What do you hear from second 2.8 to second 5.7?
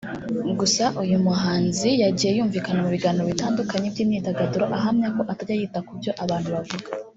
mu biganiro bitandukanye by’imyidagaduro ahamya ko atajya